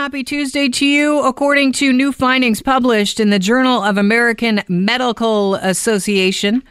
Happy 0.00 0.24
Tuesday 0.24 0.70
to 0.70 0.86
you. 0.86 1.20
According 1.20 1.72
to 1.72 1.92
new 1.92 2.10
findings 2.10 2.62
published 2.62 3.20
in 3.20 3.28
the 3.28 3.38
Journal 3.38 3.82
of 3.82 3.98
American 3.98 4.62
Medical 4.66 5.56
Association, 5.56 6.62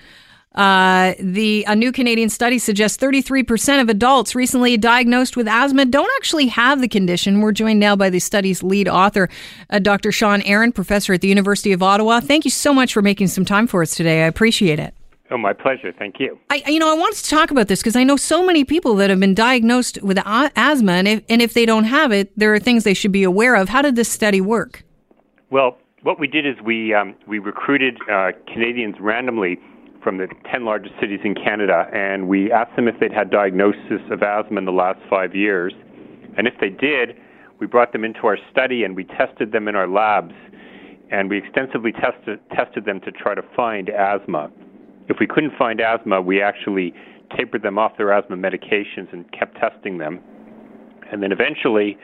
uh, 0.55 1.13
the 1.19 1.63
a 1.67 1.75
new 1.75 1.91
Canadian 1.91 2.29
study 2.29 2.57
suggests 2.57 2.97
33% 2.97 3.81
of 3.81 3.87
adults 3.87 4.33
recently 4.33 4.77
diagnosed 4.77 5.37
with 5.37 5.47
asthma 5.47 5.85
don't 5.85 6.09
actually 6.17 6.47
have 6.47 6.81
the 6.81 6.87
condition. 6.87 7.41
We're 7.41 7.51
joined 7.51 7.79
now 7.79 7.95
by 7.95 8.09
the 8.09 8.19
study's 8.19 8.63
lead 8.63 8.89
author, 8.89 9.29
uh, 9.69 9.77
Dr. 9.77 10.11
Shawn 10.11 10.41
Aaron, 10.41 10.71
professor 10.71 11.13
at 11.13 11.21
the 11.21 11.27
University 11.27 11.71
of 11.71 11.83
Ottawa. 11.83 12.21
Thank 12.21 12.45
you 12.45 12.51
so 12.51 12.73
much 12.73 12.93
for 12.93 13.03
making 13.03 13.27
some 13.27 13.45
time 13.45 13.67
for 13.67 13.83
us 13.83 13.93
today. 13.93 14.23
I 14.23 14.25
appreciate 14.25 14.79
it. 14.79 14.95
Oh, 15.31 15.37
my 15.37 15.53
pleasure. 15.53 15.93
Thank 15.97 16.19
you. 16.19 16.39
I, 16.49 16.63
you 16.65 16.79
know, 16.79 16.91
I 16.91 16.97
wanted 16.97 17.17
to 17.17 17.29
talk 17.29 17.51
about 17.51 17.67
this 17.67 17.79
because 17.79 17.95
I 17.95 18.03
know 18.03 18.17
so 18.17 18.43
many 18.43 18.63
people 18.63 18.95
that 18.95 19.11
have 19.11 19.19
been 19.19 19.35
diagnosed 19.35 20.01
with 20.01 20.17
asthma, 20.25 20.93
and 20.93 21.07
if, 21.07 21.23
and 21.29 21.41
if 21.41 21.53
they 21.53 21.67
don't 21.67 21.83
have 21.83 22.11
it, 22.11 22.31
there 22.37 22.53
are 22.53 22.59
things 22.59 22.83
they 22.83 22.95
should 22.95 23.11
be 23.11 23.23
aware 23.23 23.55
of. 23.55 23.69
How 23.69 23.83
did 23.83 23.95
this 23.95 24.09
study 24.09 24.41
work? 24.41 24.83
Well, 25.51 25.77
what 26.01 26.19
we 26.19 26.27
did 26.27 26.47
is 26.47 26.55
we 26.63 26.93
um, 26.93 27.15
we 27.27 27.39
recruited 27.39 27.97
uh, 28.11 28.31
Canadians 28.51 28.95
randomly 28.99 29.59
from 30.03 30.17
the 30.17 30.27
10 30.51 30.65
largest 30.65 30.95
cities 30.99 31.19
in 31.23 31.35
Canada, 31.35 31.87
and 31.93 32.27
we 32.27 32.51
asked 32.51 32.75
them 32.75 32.87
if 32.87 32.99
they'd 32.99 33.13
had 33.13 33.29
diagnosis 33.29 34.01
of 34.09 34.23
asthma 34.23 34.57
in 34.57 34.65
the 34.65 34.71
last 34.71 34.99
five 35.09 35.35
years. 35.35 35.73
And 36.37 36.47
if 36.47 36.53
they 36.61 36.69
did, 36.69 37.17
we 37.59 37.67
brought 37.67 37.91
them 37.91 38.05
into 38.05 38.21
our 38.25 38.37
study 38.49 38.83
and 38.83 38.95
we 38.95 39.03
tested 39.03 39.51
them 39.51 39.67
in 39.67 39.75
our 39.75 39.87
labs, 39.87 40.33
and 41.11 41.29
we 41.29 41.37
extensively 41.37 41.91
tested, 41.91 42.39
tested 42.55 42.85
them 42.85 43.01
to 43.01 43.11
try 43.11 43.35
to 43.35 43.43
find 43.55 43.89
asthma. 43.89 44.49
If 45.09 45.17
we 45.19 45.27
couldn't 45.27 45.57
find 45.57 45.81
asthma, 45.81 46.21
we 46.21 46.41
actually 46.41 46.93
tapered 47.35 47.63
them 47.63 47.77
off 47.77 47.97
their 47.97 48.13
asthma 48.13 48.37
medications 48.37 49.11
and 49.11 49.29
kept 49.31 49.57
testing 49.57 49.97
them. 49.97 50.19
And 51.11 51.21
then 51.21 51.31
eventually, 51.31 51.97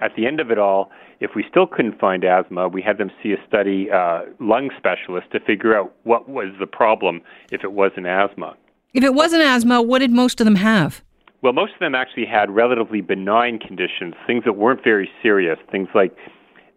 at 0.00 0.12
the 0.16 0.26
end 0.26 0.40
of 0.40 0.50
it 0.50 0.58
all, 0.58 0.90
if 1.20 1.30
we 1.34 1.44
still 1.48 1.66
couldn't 1.66 1.98
find 1.98 2.24
asthma, 2.24 2.68
we 2.68 2.82
had 2.82 2.98
them 2.98 3.10
see 3.22 3.32
a 3.32 3.46
study 3.46 3.90
uh, 3.90 4.20
lung 4.38 4.70
specialist 4.76 5.30
to 5.32 5.40
figure 5.40 5.76
out 5.76 5.94
what 6.04 6.28
was 6.28 6.48
the 6.58 6.66
problem 6.66 7.20
if 7.50 7.64
it 7.64 7.72
wasn't 7.72 8.06
asthma. 8.06 8.56
If 8.92 9.04
it 9.04 9.14
wasn't 9.14 9.42
asthma, 9.42 9.82
what 9.82 10.00
did 10.00 10.10
most 10.10 10.40
of 10.40 10.44
them 10.44 10.56
have? 10.56 11.02
Well, 11.42 11.52
most 11.52 11.72
of 11.74 11.78
them 11.80 11.94
actually 11.94 12.26
had 12.26 12.50
relatively 12.50 13.00
benign 13.00 13.58
conditions, 13.58 14.14
things 14.26 14.44
that 14.44 14.54
weren't 14.54 14.84
very 14.84 15.08
serious, 15.22 15.58
things 15.70 15.88
like 15.94 16.14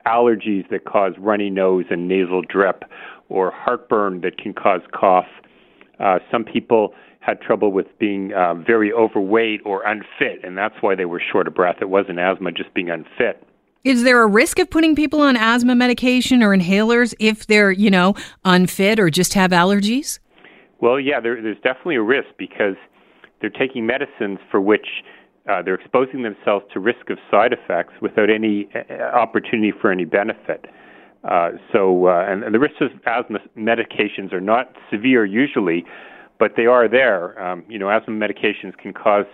allergies 0.05 0.69
that 0.69 0.85
cause 0.85 1.13
runny 1.17 1.49
nose 1.49 1.85
and 1.89 2.07
nasal 2.07 2.41
drip, 2.41 2.83
or 3.29 3.51
heartburn 3.51 4.21
that 4.21 4.37
can 4.37 4.53
cause 4.53 4.81
cough. 4.93 5.27
Uh, 5.99 6.19
some 6.31 6.43
people 6.43 6.93
had 7.19 7.39
trouble 7.39 7.71
with 7.71 7.87
being 7.99 8.33
uh, 8.33 8.53
very 8.53 8.91
overweight 8.91 9.61
or 9.65 9.83
unfit, 9.87 10.43
and 10.43 10.57
that's 10.57 10.75
why 10.81 10.95
they 10.95 11.05
were 11.05 11.21
short 11.31 11.47
of 11.47 11.53
breath. 11.53 11.77
It 11.81 11.89
wasn't 11.89 12.19
asthma, 12.19 12.51
just 12.51 12.73
being 12.73 12.89
unfit. 12.89 13.41
Is 13.83 14.03
there 14.03 14.21
a 14.21 14.27
risk 14.27 14.59
of 14.59 14.69
putting 14.69 14.95
people 14.95 15.21
on 15.21 15.35
asthma 15.35 15.75
medication 15.75 16.41
or 16.41 16.55
inhalers 16.55 17.13
if 17.19 17.47
they're, 17.47 17.71
you 17.71 17.91
know, 17.91 18.15
unfit 18.45 18.99
or 18.99 19.09
just 19.09 19.33
have 19.33 19.51
allergies? 19.51 20.19
Well, 20.79 20.99
yeah, 20.99 21.19
there, 21.19 21.41
there's 21.41 21.59
definitely 21.63 21.95
a 21.95 22.01
risk 22.01 22.29
because 22.37 22.75
they're 23.41 23.49
taking 23.49 23.85
medicines 23.85 24.39
for 24.49 24.61
which 24.61 24.87
uh, 25.49 25.61
they're 25.61 25.75
exposing 25.75 26.23
themselves 26.23 26.65
to 26.73 26.79
risk 26.79 27.09
of 27.09 27.17
side 27.29 27.51
effects 27.51 27.93
without 28.01 28.29
any 28.29 28.69
uh, 28.73 29.03
opportunity 29.03 29.73
for 29.81 29.91
any 29.91 30.05
benefit. 30.05 30.65
Uh, 31.23 31.51
so, 31.71 32.07
uh, 32.07 32.25
and, 32.27 32.43
and 32.43 32.53
the 32.53 32.59
risks 32.59 32.81
of 32.81 32.91
asthma 33.05 33.39
medications 33.57 34.33
are 34.33 34.41
not 34.41 34.75
severe 34.91 35.25
usually, 35.25 35.85
but 36.37 36.53
they 36.57 36.65
are 36.65 36.87
there. 36.87 37.41
Um, 37.41 37.63
you 37.69 37.79
know, 37.79 37.89
asthma 37.89 38.13
medications 38.13 38.77
can 38.77 38.93
cause 38.93 39.25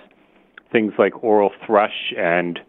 things 0.72 0.94
like 1.00 1.24
oral 1.24 1.52
thrush 1.66 2.14
and 2.18 2.60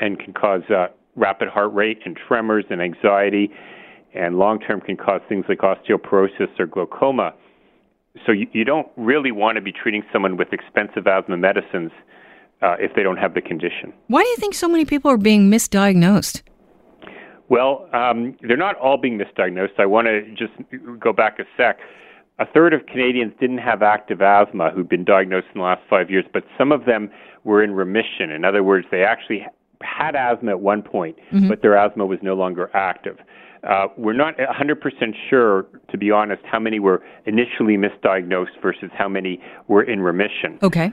and 0.00 0.18
can 0.18 0.32
cause 0.32 0.62
uh, 0.70 0.86
rapid 1.14 1.48
heart 1.48 1.72
rate 1.72 2.00
and 2.04 2.16
tremors 2.16 2.64
and 2.70 2.80
anxiety, 2.80 3.50
and 4.14 4.38
long 4.38 4.58
term 4.58 4.80
can 4.80 4.96
cause 4.96 5.20
things 5.28 5.44
like 5.48 5.58
osteoporosis 5.58 6.58
or 6.58 6.66
glaucoma. 6.66 7.34
So 8.26 8.32
you, 8.32 8.46
you 8.52 8.64
don't 8.64 8.88
really 8.96 9.30
want 9.32 9.56
to 9.56 9.62
be 9.62 9.72
treating 9.72 10.02
someone 10.12 10.36
with 10.36 10.52
expensive 10.52 11.06
asthma 11.06 11.36
medicines 11.36 11.92
uh, 12.60 12.76
if 12.78 12.94
they 12.94 13.02
don't 13.02 13.16
have 13.16 13.34
the 13.34 13.40
condition. 13.40 13.92
Why 14.08 14.22
do 14.22 14.28
you 14.28 14.36
think 14.36 14.54
so 14.54 14.68
many 14.68 14.84
people 14.84 15.10
are 15.10 15.16
being 15.16 15.50
misdiagnosed? 15.50 16.42
Well, 17.52 17.86
um, 17.92 18.34
they're 18.40 18.56
not 18.56 18.78
all 18.78 18.96
being 18.96 19.18
misdiagnosed. 19.18 19.78
I 19.78 19.84
want 19.84 20.06
to 20.06 20.22
just 20.30 20.54
go 20.98 21.12
back 21.12 21.38
a 21.38 21.44
sec. 21.54 21.80
A 22.38 22.46
third 22.46 22.72
of 22.72 22.86
Canadians 22.86 23.34
didn't 23.38 23.58
have 23.58 23.82
active 23.82 24.22
asthma 24.22 24.70
who'd 24.70 24.88
been 24.88 25.04
diagnosed 25.04 25.48
in 25.54 25.60
the 25.60 25.64
last 25.64 25.82
five 25.90 26.10
years, 26.10 26.24
but 26.32 26.44
some 26.56 26.72
of 26.72 26.86
them 26.86 27.10
were 27.44 27.62
in 27.62 27.72
remission. 27.72 28.30
In 28.30 28.46
other 28.46 28.62
words, 28.62 28.86
they 28.90 29.04
actually 29.04 29.46
had 29.82 30.16
asthma 30.16 30.52
at 30.52 30.60
one 30.60 30.80
point, 30.80 31.18
mm-hmm. 31.30 31.48
but 31.48 31.60
their 31.60 31.76
asthma 31.76 32.06
was 32.06 32.18
no 32.22 32.32
longer 32.32 32.70
active. 32.72 33.18
Uh, 33.68 33.88
we're 33.98 34.14
not 34.14 34.34
100% 34.38 35.14
sure, 35.28 35.66
to 35.90 35.98
be 35.98 36.10
honest, 36.10 36.42
how 36.50 36.58
many 36.58 36.80
were 36.80 37.02
initially 37.26 37.76
misdiagnosed 37.76 38.62
versus 38.62 38.88
how 38.96 39.10
many 39.10 39.42
were 39.68 39.82
in 39.82 40.00
remission. 40.00 40.58
Okay. 40.62 40.90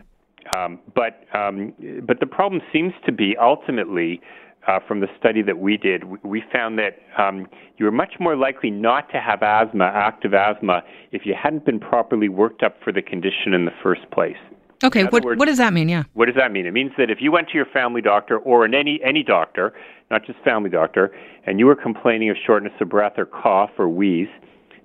Um, 0.53 0.80
but 0.94 1.24
um, 1.34 1.74
but 2.06 2.19
the 2.19 2.25
problem 2.25 2.62
seems 2.74 2.94
to 3.06 3.12
be 3.12 3.38
ultimately 3.40 4.19
uh, 4.68 4.80
from 4.88 5.00
the 5.00 5.08
study 5.18 5.42
that 5.42 5.59
we 5.59 5.78
did, 5.78 6.03
we 6.24 6.44
found 6.52 6.78
that 6.80 7.00
um, 7.18 7.47
you 7.78 7.86
were 7.86 7.92
much 7.92 8.14
more 8.20 8.36
likely 8.36 8.70
not 8.70 9.09
to 9.12 9.20
have 9.20 9.42
asthma, 9.42 9.86
active 9.86 10.34
asthma, 10.34 10.84
if 11.12 11.25
you 11.25 11.34
hadn't 11.42 11.66
been 11.66 11.80
properly 11.80 12.30
worked 12.30 12.62
up 12.64 12.75
for 12.84 12.92
the 12.92 13.02
condition 13.02 13.53
in 13.53 13.66
the 13.66 13.72
first 13.81 14.09
place. 14.12 14.38
Okay, 14.84 15.03
what, 15.06 15.25
words, 15.25 15.40
what 15.40 15.48
does 15.48 15.58
that 15.58 15.74
mean? 15.74 15.90
Yeah. 15.90 16.03
What 16.14 16.28
does 16.28 16.36
that 16.36 16.52
mean? 16.52 16.66
It 16.66 16.72
means 16.72 16.92
that 16.98 17.09
if 17.09 17.18
you 17.19 17.31
went 17.31 17.50
to 17.50 17.56
your 17.56 17.66
family 17.66 18.02
doctor 18.02 18.38
or 18.38 18.64
in 18.64 18.74
any 18.74 19.00
any 19.03 19.24
doctor, 19.24 19.74
not 20.09 20.25
just 20.25 20.40
family 20.40 20.69
doctor, 20.69 21.12
and 21.46 21.59
you 21.59 21.66
were 21.66 21.75
complaining 21.75 22.30
of 22.30 22.38
shortness 22.46 22.74
of 22.80 22.88
breath 22.88 23.14
or 23.18 23.25
cough 23.25 23.72
or 23.78 23.90
wheeze 23.90 24.30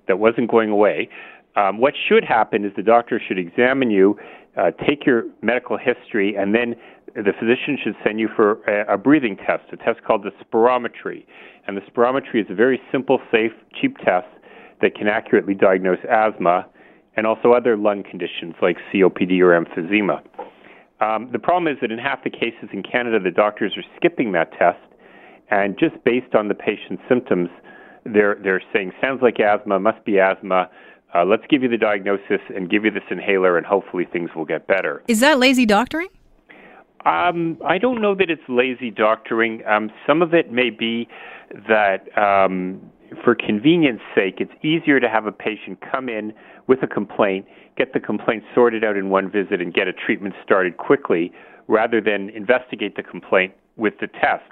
that 0.09 0.19
wasn't 0.19 0.51
going 0.51 0.71
away, 0.71 1.09
um, 1.57 1.79
what 1.79 1.95
should 2.09 2.25
happen 2.25 2.65
is 2.65 2.73
the 2.77 2.83
doctor 2.83 3.21
should 3.27 3.39
examine 3.39 3.91
you, 3.91 4.19
uh, 4.57 4.71
take 4.87 5.07
your 5.07 5.25
medical 5.43 5.77
history, 5.77 6.37
and 6.37 6.55
then 6.55 6.75
the 7.15 7.33
physician 7.39 7.79
should 7.83 7.95
send 8.05 8.19
you 8.19 8.29
for 8.35 8.63
a, 8.65 8.95
a 8.95 8.99
breathing 8.99 9.37
test, 9.37 9.65
a 9.73 9.77
test 9.77 10.03
called 10.05 10.25
the 10.25 10.33
spirometry. 10.45 11.25
And 11.67 11.77
the 11.77 11.83
spirometry 11.83 12.41
is 12.41 12.47
a 12.51 12.55
very 12.55 12.81
simple, 12.91 13.21
safe, 13.31 13.53
cheap 13.81 13.97
test 13.99 14.27
that 14.83 14.95
can 14.97 15.07
accurately 15.07 15.55
diagnose 15.55 15.99
asthma 16.11 16.67
and 17.17 17.27
also 17.27 17.53
other 17.53 17.77
lung 17.77 18.03
conditions 18.03 18.55
like 18.61 18.77
COPD 18.93 19.41
or 19.41 19.59
emphysema. 19.59 20.21
Um, 21.01 21.29
the 21.33 21.39
problem 21.39 21.73
is 21.73 21.79
that 21.81 21.91
in 21.91 21.99
half 21.99 22.25
the 22.25 22.31
cases 22.31 22.69
in 22.73 22.83
Canada, 22.83 23.19
the 23.21 23.31
doctors 23.31 23.73
are 23.77 23.85
skipping 23.97 24.33
that 24.33 24.51
test, 24.53 24.79
and 25.51 25.79
just 25.79 26.03
based 26.05 26.35
on 26.35 26.49
the 26.49 26.55
patient's 26.55 27.03
symptoms, 27.09 27.49
they're 28.05 28.37
they're 28.43 28.63
saying 28.73 28.93
sounds 29.01 29.21
like 29.23 29.41
asthma, 29.41 29.79
must 29.79 30.05
be 30.05 30.19
asthma. 30.19 30.69
Uh, 31.15 31.25
let's 31.25 31.45
give 31.49 31.63
you 31.63 31.69
the 31.69 31.79
diagnosis 31.79 32.41
and 32.55 32.69
give 32.69 32.85
you 32.85 32.91
this 32.91 33.05
inhaler, 33.11 33.57
and 33.57 33.65
hopefully 33.65 34.05
things 34.13 34.31
will 34.35 34.45
get 34.45 34.67
better. 34.67 35.03
Is 35.07 35.21
that 35.21 35.39
lazy 35.39 35.65
doctoring? 35.65 36.09
Um, 37.07 37.59
I 37.65 37.79
don't 37.79 38.01
know 38.01 38.15
that 38.15 38.31
it's 38.31 38.43
lazy 38.49 38.91
doctoring. 38.91 39.63
Um, 39.67 39.91
some 40.07 40.23
of 40.23 40.35
it 40.35 40.51
may 40.51 40.71
be 40.71 41.07
that 41.69 42.07
um, 42.19 42.81
for 43.23 43.35
convenience 43.35 44.01
sake, 44.15 44.37
it's 44.39 44.53
easier 44.65 44.99
to 44.99 45.09
have 45.09 45.27
a 45.27 45.33
patient 45.33 45.79
come 45.93 46.09
in 46.09 46.33
with 46.67 46.83
a 46.83 46.87
complaint, 46.87 47.47
get 47.77 47.93
the 47.93 48.01
complaint 48.01 48.43
sorted 48.55 48.83
out 48.83 48.97
in 48.97 49.11
one 49.11 49.31
visit, 49.31 49.61
and 49.61 49.73
get 49.73 49.87
a 49.87 49.93
treatment 49.93 50.35
started 50.43 50.79
quickly 50.79 51.31
rather 51.69 52.01
than 52.01 52.31
investigate 52.31 52.97
the 52.97 53.03
complaint 53.03 53.53
with 53.77 53.95
the 54.01 54.07
test. 54.07 54.45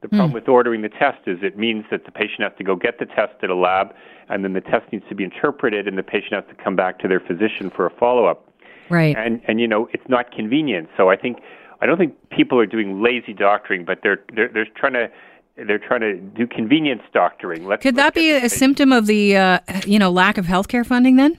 The 0.00 0.08
problem 0.08 0.30
mm. 0.30 0.34
with 0.34 0.48
ordering 0.48 0.82
the 0.82 0.88
test 0.88 1.26
is 1.26 1.38
it 1.42 1.58
means 1.58 1.84
that 1.90 2.04
the 2.04 2.12
patient 2.12 2.42
has 2.42 2.52
to 2.58 2.64
go 2.64 2.76
get 2.76 3.00
the 3.00 3.06
test 3.06 3.34
at 3.42 3.50
a 3.50 3.54
lab, 3.56 3.94
and 4.28 4.44
then 4.44 4.52
the 4.52 4.60
test 4.60 4.92
needs 4.92 5.04
to 5.08 5.14
be 5.14 5.24
interpreted, 5.24 5.88
and 5.88 5.98
the 5.98 6.04
patient 6.04 6.34
has 6.34 6.44
to 6.48 6.62
come 6.62 6.76
back 6.76 7.00
to 7.00 7.08
their 7.08 7.18
physician 7.18 7.68
for 7.68 7.84
a 7.84 7.90
follow 7.90 8.26
up. 8.26 8.48
Right. 8.90 9.16
And 9.16 9.40
and 9.48 9.60
you 9.60 9.66
know 9.66 9.88
it's 9.92 10.08
not 10.08 10.30
convenient. 10.30 10.88
So 10.96 11.10
I 11.10 11.16
think 11.16 11.38
I 11.80 11.86
don't 11.86 11.98
think 11.98 12.14
people 12.30 12.58
are 12.58 12.66
doing 12.66 13.02
lazy 13.02 13.32
doctoring, 13.32 13.84
but 13.84 14.00
they're 14.02 14.22
they're, 14.34 14.48
they're 14.48 14.68
trying 14.76 14.94
to 14.94 15.10
they're 15.66 15.78
trying 15.78 16.00
to 16.00 16.16
do 16.16 16.46
convenience 16.46 17.02
doctoring. 17.12 17.66
Let's, 17.66 17.82
Could 17.82 17.96
that 17.96 18.14
be 18.14 18.30
a 18.30 18.48
symptom 18.48 18.92
of 18.92 19.06
the 19.06 19.36
uh, 19.36 19.58
you 19.84 19.98
know 19.98 20.10
lack 20.10 20.38
of 20.38 20.46
healthcare 20.46 20.86
funding 20.86 21.16
then? 21.16 21.38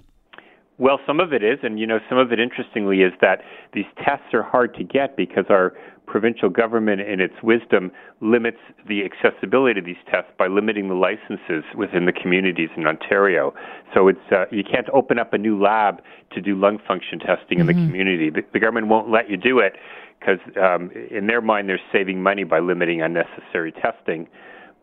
Well, 0.80 1.00
some 1.06 1.20
of 1.20 1.34
it 1.34 1.44
is, 1.44 1.60
and 1.62 1.78
you 1.78 1.86
know, 1.86 2.00
some 2.08 2.18
of 2.18 2.32
it, 2.32 2.40
interestingly, 2.40 3.02
is 3.02 3.12
that 3.20 3.42
these 3.74 3.86
tests 3.98 4.34
are 4.34 4.42
hard 4.42 4.74
to 4.76 4.84
get 4.84 5.18
because 5.18 5.44
our 5.50 5.74
provincial 6.08 6.50
government, 6.50 7.02
in 7.02 7.20
its 7.20 7.36
wisdom, 7.44 7.92
limits 8.22 8.58
the 8.88 9.04
accessibility 9.04 9.80
of 9.80 9.86
these 9.86 10.02
tests 10.10 10.32
by 10.38 10.48
limiting 10.48 10.88
the 10.88 10.96
licenses 10.96 11.66
within 11.76 12.06
the 12.06 12.14
communities 12.14 12.70
in 12.78 12.88
Ontario. 12.88 13.54
So 13.94 14.08
it's 14.08 14.20
uh, 14.32 14.46
you 14.52 14.64
can't 14.64 14.88
open 14.94 15.20
up 15.20 15.34
a 15.34 15.38
new 15.38 15.62
lab 15.62 16.02
to 16.32 16.42
do 16.42 16.56
lung 16.56 16.80
function 16.88 17.20
testing 17.20 17.60
mm-hmm. 17.60 17.62
in 17.62 17.68
the 17.68 17.74
mm-hmm. 17.74 17.86
community. 17.88 18.30
The, 18.30 18.42
the 18.54 18.60
government 18.60 18.88
won't 18.88 19.12
let 19.12 19.30
you 19.30 19.36
do 19.36 19.60
it 19.60 19.74
because, 20.20 20.40
um, 20.62 20.92
in 21.12 21.28
their 21.28 21.42
mind, 21.42 21.68
they're 21.68 21.80
saving 21.92 22.24
money 22.24 22.46
by 22.46 22.60
limiting 22.60 23.02
unnecessary 23.02 23.74
testing. 23.74 24.28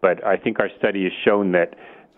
But 0.03 0.25
I 0.25 0.37
think 0.37 0.61
our 0.61 0.69
study 0.79 1.05
has 1.05 1.13
shown 1.25 1.53
that 1.53 1.75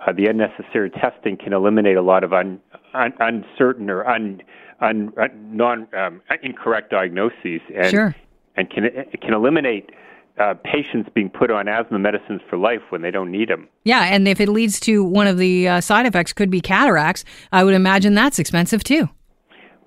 uh, 0.07 0.13
the 0.13 0.27
unnecessary 0.27 0.91
testing 0.91 1.37
can 1.37 1.53
eliminate 1.53 1.97
a 1.97 2.03
lot 2.03 2.23
of 2.25 2.33
un, 2.33 2.61
un, 2.94 3.12
uncertain 3.20 3.90
or 3.90 4.06
un, 4.06 4.43
un, 4.81 5.12
non 5.35 5.87
um, 5.94 6.20
incorrect 6.43 6.90
diagnoses, 6.90 7.61
and 7.75 7.90
sure. 7.90 8.17
and 8.56 8.70
can 8.70 8.85
it 8.85 9.20
can 9.20 9.35
eliminate 9.35 9.90
uh, 10.38 10.55
patients 10.64 11.11
being 11.14 11.31
put 11.31 11.50
on 11.50 11.69
asthma 11.69 11.99
medicines 11.99 12.40
for 12.49 12.56
life 12.56 12.81
when 12.90 13.02
they 13.02 13.11
don't 13.11 13.31
need 13.31 13.49
them. 13.49 13.69
Yeah, 13.85 14.05
and 14.05 14.29
if 14.29 14.40
it 14.40 14.49
leads 14.49 14.79
to 14.81 15.02
one 15.05 15.26
of 15.26 15.38
the 15.38 15.69
uh, 15.69 15.81
side 15.81 16.06
effects 16.06 16.32
could 16.32 16.50
be 16.50 16.61
cataracts, 16.61 17.25
I 17.52 17.64
would 17.64 17.75
imagine 17.75 18.14
that's 18.14 18.38
expensive 18.38 18.85
too. 18.85 19.08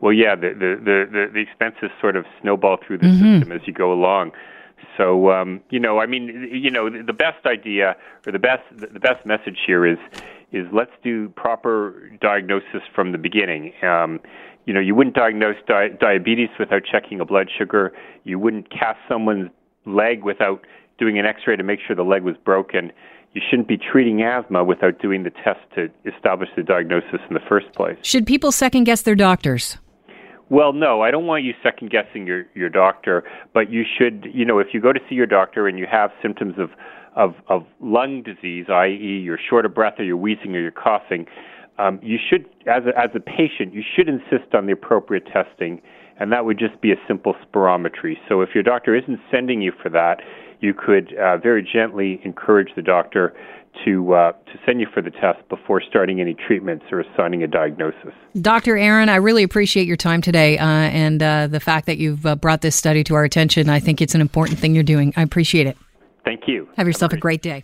Well, 0.01 0.13
yeah, 0.13 0.35
the 0.35 0.49
the 0.49 0.75
the, 0.83 1.29
the 1.33 1.39
expenses 1.39 1.89
sort 2.01 2.15
of 2.15 2.25
snowball 2.41 2.77
through 2.85 2.99
the 2.99 3.05
mm-hmm. 3.05 3.39
system 3.39 3.51
as 3.51 3.61
you 3.65 3.73
go 3.73 3.93
along. 3.93 4.31
So 4.97 5.31
um, 5.31 5.61
you 5.69 5.79
know, 5.79 5.99
I 5.99 6.05
mean, 6.05 6.49
you 6.51 6.71
know, 6.71 6.89
the 6.89 7.13
best 7.13 7.45
idea 7.45 7.95
or 8.25 8.31
the 8.31 8.39
best 8.39 8.63
the 8.71 8.99
best 8.99 9.25
message 9.25 9.59
here 9.65 9.85
is 9.85 9.99
is 10.51 10.65
let's 10.73 10.91
do 11.03 11.29
proper 11.29 12.11
diagnosis 12.21 12.81
from 12.93 13.11
the 13.11 13.17
beginning. 13.17 13.73
Um, 13.83 14.19
you 14.65 14.73
know, 14.73 14.79
you 14.79 14.95
wouldn't 14.95 15.15
diagnose 15.15 15.55
di- 15.67 15.89
diabetes 15.99 16.49
without 16.59 16.83
checking 16.89 17.19
a 17.19 17.25
blood 17.25 17.49
sugar. 17.57 17.93
You 18.23 18.37
wouldn't 18.37 18.69
cast 18.69 18.99
someone's 19.09 19.49
leg 19.85 20.23
without 20.23 20.65
doing 20.99 21.17
an 21.17 21.25
X-ray 21.25 21.55
to 21.55 21.63
make 21.63 21.79
sure 21.85 21.95
the 21.95 22.03
leg 22.03 22.23
was 22.23 22.35
broken. 22.45 22.91
You 23.33 23.41
shouldn't 23.49 23.67
be 23.67 23.77
treating 23.77 24.21
asthma 24.21 24.63
without 24.63 24.99
doing 25.01 25.23
the 25.23 25.31
test 25.31 25.59
to 25.75 25.89
establish 26.05 26.49
the 26.55 26.63
diagnosis 26.63 27.19
in 27.27 27.33
the 27.33 27.39
first 27.47 27.73
place. 27.73 27.97
Should 28.03 28.27
people 28.27 28.51
second 28.51 28.83
guess 28.83 29.01
their 29.01 29.15
doctors? 29.15 29.77
Well, 30.51 30.73
no, 30.73 30.99
I 31.01 31.11
don't 31.11 31.27
want 31.27 31.45
you 31.45 31.53
second 31.63 31.91
guessing 31.91 32.27
your 32.27 32.43
your 32.53 32.67
doctor, 32.67 33.23
but 33.53 33.71
you 33.71 33.83
should, 33.97 34.27
you 34.33 34.43
know, 34.43 34.59
if 34.59 34.67
you 34.73 34.81
go 34.81 34.91
to 34.91 34.99
see 35.07 35.15
your 35.15 35.25
doctor 35.25 35.65
and 35.65 35.79
you 35.79 35.87
have 35.89 36.11
symptoms 36.21 36.55
of 36.57 36.71
of, 37.15 37.35
of 37.47 37.63
lung 37.79 38.21
disease, 38.21 38.65
i.e., 38.69 39.21
you're 39.23 39.39
short 39.49 39.65
of 39.65 39.73
breath 39.73 39.93
or 39.97 40.03
you're 40.03 40.17
wheezing 40.17 40.53
or 40.53 40.59
you're 40.59 40.71
coughing, 40.71 41.25
um, 41.77 41.99
you 42.03 42.17
should, 42.29 42.45
as 42.67 42.83
a, 42.85 42.97
as 42.99 43.09
a 43.15 43.19
patient, 43.19 43.73
you 43.73 43.81
should 43.95 44.09
insist 44.09 44.53
on 44.53 44.65
the 44.65 44.73
appropriate 44.73 45.25
testing, 45.25 45.81
and 46.19 46.33
that 46.33 46.43
would 46.45 46.59
just 46.59 46.79
be 46.81 46.91
a 46.91 46.95
simple 47.07 47.33
spirometry. 47.45 48.15
So 48.29 48.41
if 48.41 48.49
your 48.53 48.63
doctor 48.63 48.95
isn't 48.95 49.19
sending 49.31 49.61
you 49.61 49.71
for 49.81 49.89
that, 49.89 50.21
you 50.59 50.73
could 50.73 51.13
uh, 51.17 51.37
very 51.37 51.63
gently 51.63 52.21
encourage 52.23 52.69
the 52.75 52.81
doctor 52.81 53.33
to 53.85 54.13
uh, 54.13 54.31
to 54.31 54.59
send 54.65 54.79
you 54.79 54.87
for 54.93 55.01
the 55.01 55.11
test 55.11 55.47
before 55.49 55.81
starting 55.81 56.21
any 56.21 56.33
treatments 56.33 56.85
or 56.91 56.99
assigning 56.99 57.43
a 57.43 57.47
diagnosis. 57.47 58.13
Dr. 58.39 58.77
Aaron, 58.77 59.09
I 59.09 59.15
really 59.15 59.43
appreciate 59.43 59.87
your 59.87 59.97
time 59.97 60.21
today 60.21 60.57
uh, 60.57 60.65
and 60.65 61.21
uh, 61.21 61.47
the 61.47 61.59
fact 61.59 61.85
that 61.87 61.97
you've 61.97 62.25
uh, 62.25 62.35
brought 62.35 62.61
this 62.61 62.75
study 62.75 63.03
to 63.05 63.15
our 63.15 63.23
attention. 63.23 63.69
I 63.69 63.79
think 63.79 64.01
it's 64.01 64.15
an 64.15 64.21
important 64.21 64.59
thing 64.59 64.75
you're 64.75 64.83
doing. 64.83 65.13
I 65.15 65.23
appreciate 65.23 65.67
it. 65.67 65.77
Thank 66.23 66.41
you. 66.47 66.69
Have 66.77 66.87
yourself 66.87 67.13
a 67.13 67.17
great 67.17 67.41
day. 67.41 67.63